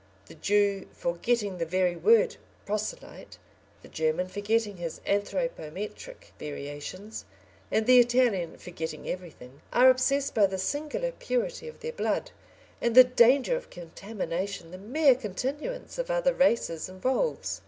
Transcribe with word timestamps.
]the 0.29 0.33
Jew 0.33 0.87
forgetting 0.93 1.59
the 1.59 1.63
very 1.67 1.95
word 1.95 2.37
proselyte, 2.65 3.37
the 3.83 3.87
German 3.87 4.27
forgetting 4.27 4.77
his 4.77 4.99
anthropometric 5.05 6.31
variations, 6.39 7.23
and 7.69 7.85
the 7.85 7.99
Italian 7.99 8.57
forgetting 8.57 9.07
everything, 9.07 9.61
are 9.71 9.91
obsessed 9.91 10.33
by 10.33 10.47
the 10.47 10.57
singular 10.57 11.11
purity 11.11 11.67
of 11.67 11.81
their 11.81 11.93
blood, 11.93 12.31
and 12.81 12.95
the 12.95 13.03
danger 13.03 13.55
of 13.55 13.69
contamination 13.69 14.71
the 14.71 14.79
mere 14.79 15.13
continuance 15.13 15.99
of 15.99 16.09
other 16.09 16.33
races 16.33 16.89
involves. 16.89 17.59